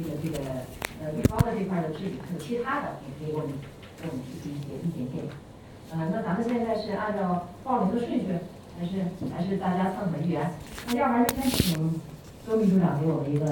[0.00, 0.38] 这个这个
[1.04, 3.52] 呃面包的这块的治理，还有其他的，也可以给我们
[4.00, 5.28] 给我们提出一些意见建议。
[5.92, 8.26] 呃，那咱们现在是按照报名的顺序，
[8.78, 10.54] 还是还是大家畅所欲言？
[10.88, 12.00] 那要不然就先请
[12.46, 13.44] 周秘书长给我们一个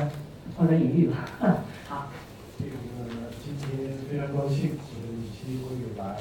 [0.57, 1.29] 抛砖引玉吧。
[1.87, 2.09] 好。
[2.59, 2.71] 这个
[3.45, 6.17] 今天非常高兴，有一期会来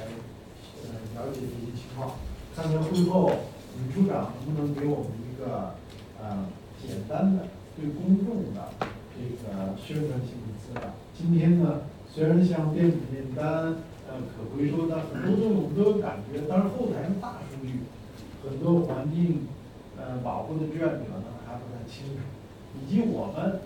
[0.84, 2.12] 呃了解这些情况。
[2.56, 3.32] 看看会后
[3.78, 5.76] 李处长能不能给我们一个
[6.20, 6.46] 呃
[6.82, 8.70] 简单的对公众的
[9.18, 10.94] 这个宣传性的资料。
[11.18, 13.76] 今天呢，虽然像电子订单。
[14.10, 17.84] 呃，可回收的很多东西我们都有感觉，但是后台的大数据，
[18.42, 19.46] 很多环境
[19.98, 22.24] 呃保护的志愿者呢还不太清楚，
[22.80, 23.60] 以及我们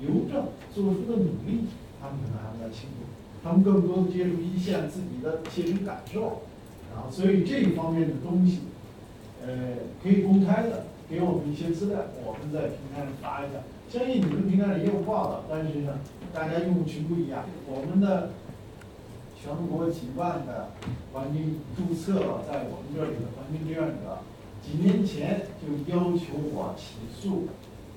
[0.00, 1.68] 邮政做出的努力，
[2.00, 3.04] 他们可能还不太清楚，
[3.44, 6.40] 他们更多的接触一线自己的切身感受，
[6.94, 8.60] 然后，所以这一方面的东西，
[9.44, 15.98] 呃，可以公开的给我们一些资料，我们在平台上发一下，相信你们平台上也有报道，但是呢，
[16.32, 18.30] 大家用户群不一样，我们的。
[19.38, 20.70] 全国几万的
[21.12, 22.14] 环境注册
[22.50, 24.18] 在我们这里的环境志愿者，
[24.60, 27.46] 几年前就要求我起诉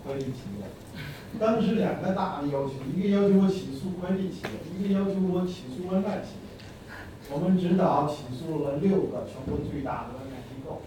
[0.04, 1.40] 快递企业。
[1.40, 7.34] 当时两个大的要求，一个要求我起诉快递企业，一个要求我起诉外卖企业。
[7.34, 10.84] 我们指导起诉了六个全国最大的外卖机构。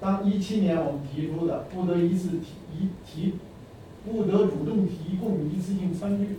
[0.00, 3.34] 当一七年我们提出的不得一次提一提，
[4.04, 6.38] 不得主动提供一次性餐具。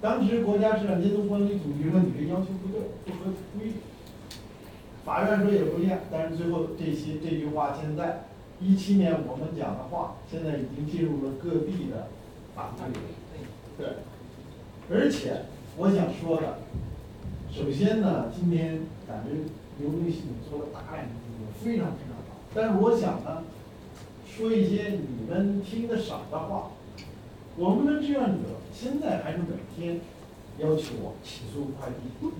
[0.00, 3.74] 当时国家市场监督管理总局说你这要求不对，不合规定。
[5.04, 8.24] 法院说也不一样，但是最后这些这句话现在
[8.60, 12.08] 一七年我们讲的话，现在已经进入了各地的
[12.54, 13.46] 法律里。
[13.78, 13.86] 对，
[14.90, 15.44] 而且
[15.76, 16.58] 我想说的，
[17.50, 19.30] 首先呢，今天感觉
[19.80, 22.38] 刘律师做了大量的工作，非常非常好。
[22.54, 23.44] 但是我想呢，
[24.38, 26.70] 说一些你们听得少的话。
[27.56, 30.00] 我们的志愿者现在还是每天
[30.58, 32.30] 要求我起诉快递，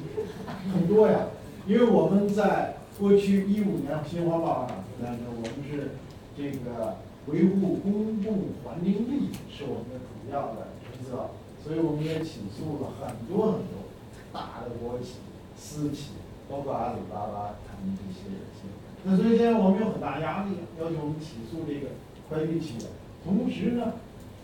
[0.72, 1.26] 很多呀。
[1.66, 5.90] 因为我们在过去一五年新华报上出来的，我们是
[6.36, 11.30] 这个维护公共环境利益是我们的主要的职责，
[11.64, 13.90] 所以我们也起诉了很多很多
[14.32, 15.14] 大的国企、
[15.56, 16.12] 私企，
[16.48, 18.87] 包括阿里巴巴他们这些企业。
[19.04, 20.50] 那所以现在我们有很大压力，
[20.80, 21.88] 要求我们起诉这个
[22.28, 22.86] 快递企业，
[23.24, 23.92] 同时呢。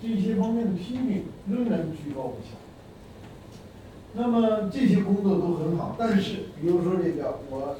[0.02, 2.58] 这些方面的批评仍然居高不下。
[4.12, 7.76] 那么这些工作都很好，但是比如说这个我，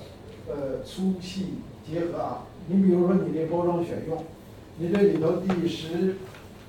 [0.49, 1.49] 呃，粗细
[1.87, 2.47] 结合啊。
[2.67, 4.25] 你比如说你这包装选用，
[4.79, 6.17] 你这里头第十，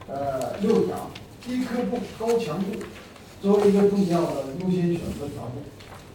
[0.10, 1.10] 呃，六条，
[1.42, 2.72] 低刻度高强度
[3.42, 5.62] 作为一个重要的优先选择条目。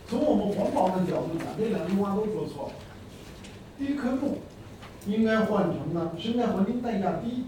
[0.06, 2.72] 从我们环保的角度讲，这两句话都说错了。
[3.80, 4.38] 低克重
[5.08, 7.46] 应该换成呢，生态环境代价低，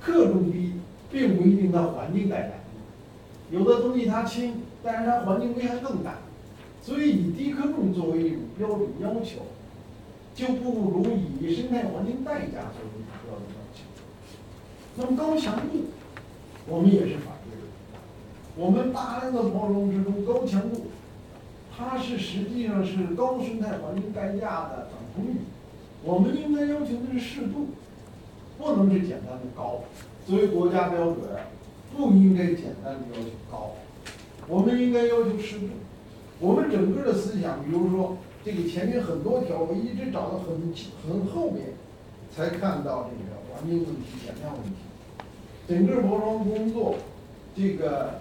[0.00, 0.72] 克重低。
[1.10, 6.18] 并不一定它环境代价低，有的东西它轻，但是它环境危害更大，
[6.82, 9.46] 所以以低克重作为一种标准要求，
[10.34, 11.06] 就不如
[11.40, 13.84] 以生态环境代价作为标准要求。
[14.96, 15.86] 那么高强度，
[16.66, 17.64] 我们也是反对的。
[18.54, 20.88] 我们大量的包装之中，高强度，
[21.78, 25.36] 它是实际上是高生态环境代价的等同于，
[26.02, 27.68] 我们应该要求的是适度，
[28.58, 29.84] 不能是简单的高。
[30.26, 31.16] 作为国家标准，
[31.96, 33.76] 不应该简单的要求高，
[34.48, 35.66] 我们应该要求适度。
[36.40, 40.74] 我们整个的思想，比如说这个前面很多条，我一直找到很
[41.06, 41.66] 很后面，
[42.34, 44.74] 才看到这个环境问题、减量问题。
[45.68, 46.96] 整个包装工作，
[47.56, 48.20] 这个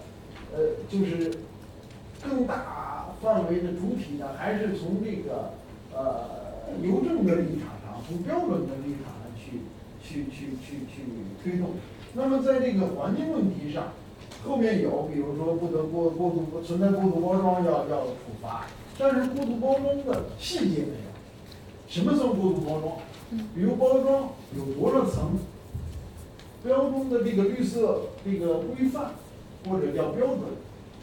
[0.54, 1.32] 呃，就是
[2.24, 2.77] 更大
[3.22, 5.54] 范围的主体呢，还是从这个
[5.94, 9.62] 呃邮政的立场上，从标准的立场上去
[10.04, 11.02] 去去去去
[11.44, 11.72] 推动。
[12.14, 13.94] 那么在这个环境问题上，
[14.46, 18.66] 后面有，比如说不得过过度存在过度包装要要处罚，
[18.98, 21.10] 但是过度包装的细节没有，
[21.88, 22.98] 什么算过度包装？
[23.54, 25.38] 比如包装有多少层，
[26.64, 29.12] 标中的这个绿色这个规范
[29.68, 30.40] 或者叫标准，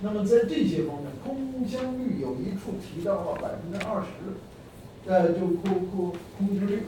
[0.05, 6.83] 那么在这些方面，空箱率有一处提到了百分之二十，呃，就空空空置率，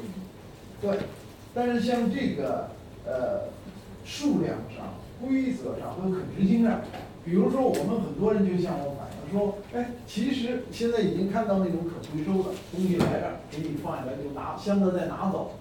[0.80, 0.98] 对，
[1.52, 2.68] 但是像这个
[3.04, 3.56] 呃。
[4.08, 6.80] 数量上、规则上和可执行上，
[7.24, 15.54] 比如说，我们很多人就向我反映说：“哎，其实现在已经看到那种可回收的东西来这儿，给你放下来就拿箱子再拿走，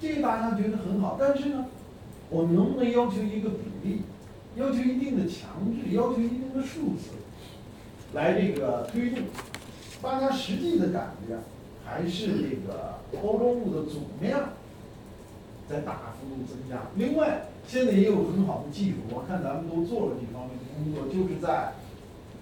[0.00, 1.16] 这个大家觉得很好。
[1.16, 1.66] 但是呢，
[2.28, 4.02] 我能不能要求一个比例，
[4.56, 7.10] 要求一定的强制，要求一定的数字，
[8.12, 9.20] 来这个推动？
[10.02, 11.36] 大家实际的感觉
[11.84, 14.50] 还是这个包装物的总量
[15.68, 16.82] 在大幅度增加。
[16.96, 17.46] 另外。
[17.68, 21.72] 现在也有很好的技术，我看咱们都做了这方面的工作，就是在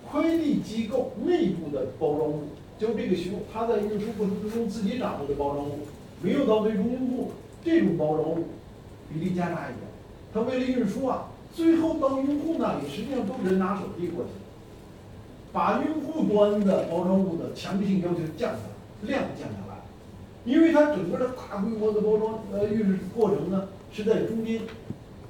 [0.06, 2.42] 快递机构内部的包装物，
[2.78, 5.78] 就这个熊，它在运输过程之中自己掌握的包装物，
[6.20, 7.32] 没有到最终用户，
[7.64, 8.48] 这种包装物
[9.10, 9.78] 比例加大一点。
[10.34, 14.30] 它为了运输啊，最后到用户那里，实际上都是人拿手递过去，
[15.52, 19.76] 把用户端的包装物的强制性要求降下来，量降下来，
[20.44, 24.62] 因为它整个的大规模的包装呃运输过程呢是在中间，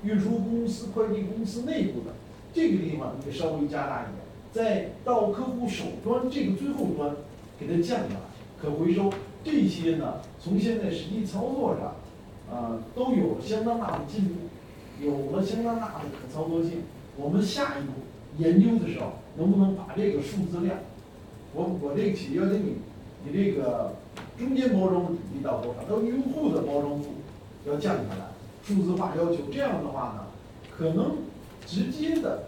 [0.03, 2.15] 运输公司、快递公司内部的。
[2.55, 4.17] 这个地方你得稍微加大一点，
[4.53, 7.15] 再到客户手端这个最后端
[7.61, 8.21] 给它降下来，
[8.63, 9.13] 可回收。
[9.45, 11.97] 这些呢，从现在实际操作上，
[12.51, 14.35] 啊都有相当大的进步。
[15.05, 16.83] 有了相当大的可操作性，
[17.17, 17.93] 我们下一步
[18.39, 20.79] 研究的时候，能不能把这个数字量，
[21.53, 22.77] 我我这个企业要求你，
[23.25, 23.97] 你这个
[24.39, 27.09] 中间包装的比例到多少，到用户的包装度
[27.67, 28.27] 要降下来，
[28.65, 30.27] 数字化要求，这样的话呢，
[30.77, 31.19] 可能
[31.67, 32.45] 直接的，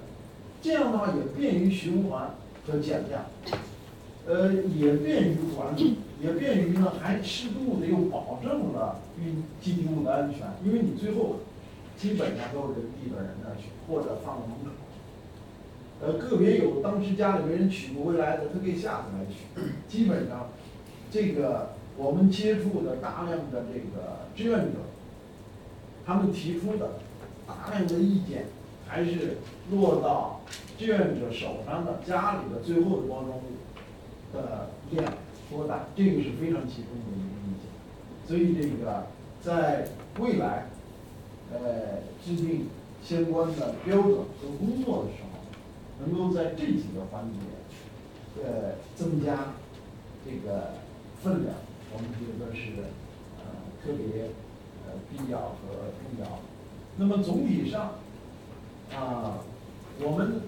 [0.63, 2.31] 这样的话也便于循环
[2.67, 3.25] 和减量，
[4.27, 11.37] 呃，也便于管理，也便于呢还适度的又保证了运进物的安全，因为你最后。
[11.97, 14.73] 基本上都是递到人那儿去，或者放到门口。
[15.99, 19.73] 呃，个别有当时家里没人取不回来的，他可以下次来取。
[19.89, 20.51] 基本上，
[21.11, 24.81] 这个我们接触的大量的这个志愿者，
[26.05, 26.99] 他们提出的
[27.47, 28.45] 大量的意见，
[28.87, 29.39] 还是
[29.71, 30.43] 落到
[30.79, 33.43] 志愿者手上的家里的最后的包装物
[34.35, 35.15] 的量
[35.51, 38.29] 多大，这个是非常集中的一个意见。
[38.29, 39.07] 所以这个
[39.41, 39.89] 在
[40.19, 40.67] 未来。
[41.53, 42.67] 呃，制定
[43.05, 45.39] 相关的标准和工作的时候，
[46.01, 49.55] 能够在这几个环节，呃，增加
[50.25, 50.73] 这个
[51.23, 51.55] 分量，
[51.93, 52.83] 我们觉得是
[53.39, 53.45] 呃
[53.81, 54.25] 特别
[54.87, 56.41] 呃必要和重要。
[56.97, 57.93] 那么总体上，
[58.93, 59.39] 啊，
[60.01, 60.41] 我们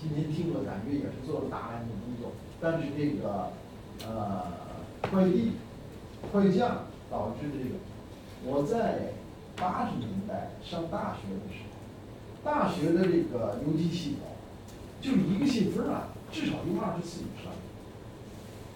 [0.00, 3.50] 今天听了，感觉也是做了大量的工作，但是这个
[4.08, 4.46] 呃
[5.10, 5.52] 快递
[6.32, 6.66] 快件
[7.10, 7.74] 导致这个。
[8.46, 9.14] 我在
[9.56, 14.28] 八十年代上大学的时候，大学的这个邮寄系统，
[15.00, 17.50] 就一个信封啊，至少用二十次以上。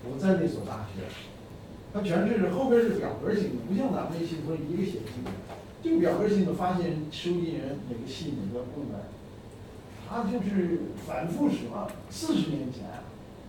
[0.09, 1.05] 我在那所大学，
[1.93, 5.21] 它全是后边是表格型的，不像咱们那信封一个写信，
[5.83, 8.97] 就表格型的，发现、收件人哪个信哪个部门，
[10.09, 11.87] 它就是反复使用。
[12.09, 12.85] 四十年前，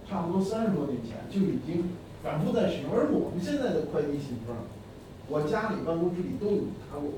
[0.09, 4.57] 差不多三十多年前就已经反复在使用，而我们现在的快递信封。
[5.29, 7.11] 我家里办公室里都有拿过，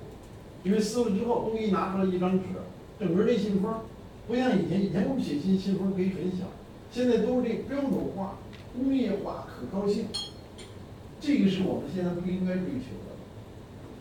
[0.63, 2.45] 因为撕了之后东西拿出来一张纸，
[2.99, 3.73] 整个这信封，
[4.27, 6.45] 不像以前，以前我们写信信封可以很小，
[6.91, 8.37] 现在都是这标准化、
[8.75, 10.07] 工业化、可靠性，
[11.21, 13.15] 这个是我们现在不应该追求的，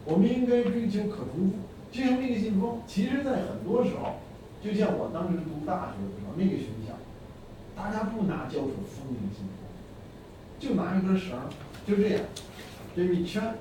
[0.05, 1.57] 我们应该追求可重复。
[1.93, 4.19] 就像那个信封，其实在很多时候，
[4.63, 6.99] 就像我当时读大学的时候，那个学校，
[7.77, 9.55] 大家不拿胶水封那个信封，
[10.59, 11.47] 就拿一根绳儿，
[11.87, 12.23] 就这样，
[12.97, 13.55] 这么一圈。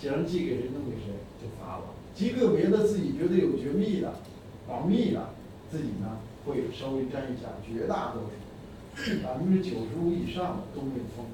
[0.00, 1.12] 写上寄给谁弄给谁
[1.42, 4.14] 就发了，极个别的自己觉得有绝密的、
[4.66, 5.28] 保密的，
[5.70, 6.16] 自己呢
[6.46, 8.22] 会稍微沾一下，绝大多
[8.94, 11.26] 数百分之九十五以上的都没有封。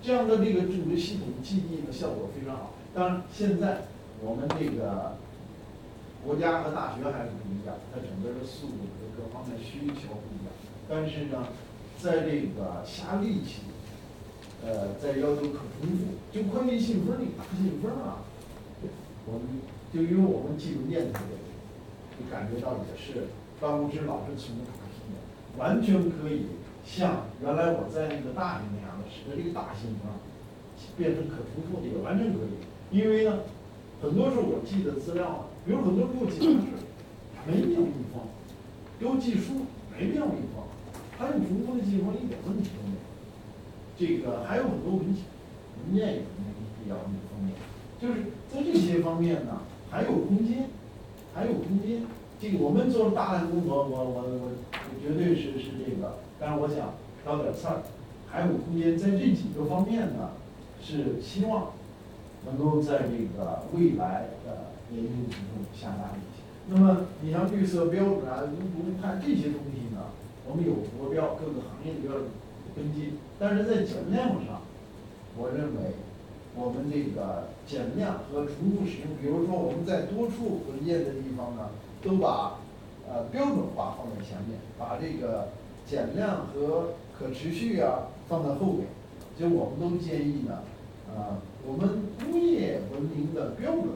[0.00, 2.74] 这样的这个整个系统记忆的效果非常好。
[2.94, 3.86] 当然，现在
[4.20, 5.16] 我们这个
[6.24, 10.54] 国家和大学还是不一样，它整个的速度和各方面需求不一样。
[10.88, 11.48] 但是呢，
[11.98, 13.62] 在这个下力气。
[14.64, 16.14] 呃，在要求可重复，
[16.52, 18.20] 就快递信封那个大信封啊，
[19.24, 19.42] 我们
[19.92, 21.48] 就因为我们记文件特别多，
[22.20, 23.28] 就感觉到也是
[23.58, 25.00] 办公室老是存着大信，
[25.56, 26.46] 完全可以
[26.84, 30.12] 像原来我在那个大学那样的使得这个大信封
[30.96, 32.60] 变成可重复的，也完全可以。
[32.90, 33.40] 因为呢，
[34.02, 36.84] 很多时候我记的资料，比如很多给我寄杂志，
[37.48, 38.28] 没必要密封；
[39.00, 39.64] 给我寄书，
[39.96, 40.60] 没必要密封。
[41.16, 43.00] 他用重复的信封一点问题都没有。
[43.96, 45.24] 这个还有很多文件，
[45.80, 46.52] 文件也没
[46.82, 47.54] 必要密封面，
[48.00, 50.70] 就是在这些方面呢，还有空间，
[51.34, 52.02] 还有空间。
[52.40, 54.50] 这个我们做了大量工作，我我我
[55.00, 57.82] 绝对是是这个，但是我想挑点刺儿，
[58.28, 60.30] 还有空间，在这几个方面呢，
[60.82, 61.72] 是希望
[62.46, 66.42] 能够在这个未来的研究之中下大力气。
[66.68, 70.10] 那么你像绿色标准啊、无毒碳这些东西呢，
[70.48, 72.28] 我们有国标，各个行业的标准。
[72.74, 74.62] 跟进，但是在减量上，
[75.36, 75.96] 我认为
[76.54, 81.70] 我们这个减量和重复使用，比如说我们在多处文件的地方呢，
[82.02, 82.58] 都把
[83.08, 85.48] 呃标准化放在前面，把这个
[85.86, 88.86] 减量和可持续啊放在后面。
[89.38, 90.58] 就我们都建议呢，
[91.08, 93.86] 呃，我们工业文明的标准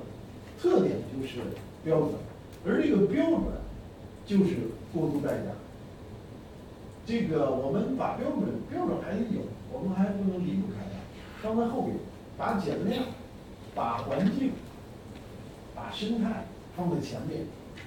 [0.58, 1.40] 特点就是
[1.84, 2.12] 标准，
[2.66, 3.42] 而这个标准
[4.24, 4.56] 就是
[4.94, 5.52] 过度代价。
[7.04, 10.65] 这个我们把标准标准还得有，我们还不能离不，
[11.46, 11.96] 放在后边，
[12.36, 13.04] 把减量，
[13.72, 14.50] 把环境，
[15.76, 16.44] 把生态
[16.76, 17.46] 放在前面。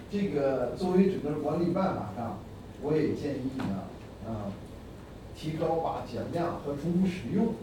[0.10, 2.40] 这个作为整个管理办法上，
[2.82, 3.84] 我也建议呢，
[4.26, 4.48] 啊，
[5.36, 7.54] 提高把减量和重复使用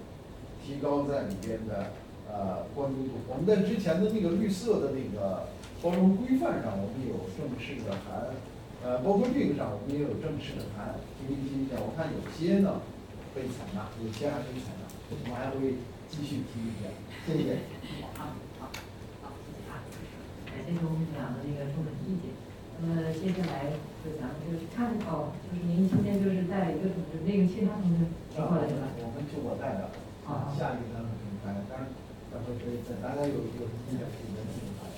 [0.62, 1.86] 提高在里边的
[2.30, 3.12] 呃关注度。
[3.28, 5.48] 我们在之前的那个绿色的那个
[5.82, 8.36] 包装规范上，我们有正式的谈，
[8.84, 11.78] 呃，包括这个上我们也有正式的谈提一些意见。
[11.80, 12.82] 我看有些呢
[13.36, 15.76] 被采纳，有些还没采纳，我们还会
[16.08, 16.88] 继续提意见。
[17.28, 17.60] 谢谢。
[18.16, 18.72] 好，好，
[19.20, 19.84] 好，谢谢啊，
[20.48, 22.32] 感谢周部长的这个中肯意见。
[22.80, 28.08] 那么接下来就咱们就是看哦，就是您今天就是带了一个同志，那个其他同志
[28.40, 28.88] 过来是吧？
[29.04, 29.92] 我们就我带的，
[30.24, 31.92] 啊下一个咱们可以拍，当然
[32.32, 34.88] 到时候可以在大家有有意见可以再进行拍。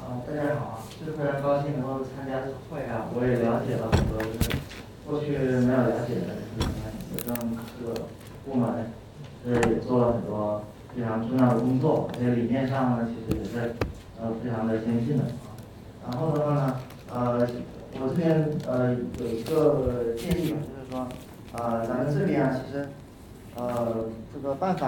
[0.00, 4.56] 啊，大家好啊，是非常高兴能够参加这个会啊，我也了解了很多就是
[5.06, 6.80] 过去没有了解的这方面，
[7.14, 7.36] 也跟
[7.78, 8.08] 各个
[8.46, 8.90] 部门
[9.44, 10.64] 是也做了很多
[10.96, 13.74] 非常重要的工作，这个理念上呢，其实也是
[14.18, 15.24] 呃非常的先进的。
[16.08, 16.80] 然后的话呢，
[17.12, 17.46] 呃，
[18.00, 21.06] 我这边呃有一个建议吧，就是说，
[21.52, 22.88] 呃，咱们这边啊，其实
[23.56, 24.78] 呃这个办法。